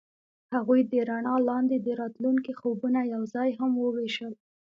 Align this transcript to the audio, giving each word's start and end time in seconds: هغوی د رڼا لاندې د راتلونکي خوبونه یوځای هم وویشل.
هغوی 0.55 0.81
د 0.91 0.93
رڼا 1.09 1.35
لاندې 1.49 1.77
د 1.79 1.87
راتلونکي 2.01 2.51
خوبونه 2.59 2.99
یوځای 3.13 3.49
هم 3.59 3.71
وویشل. 3.83 4.33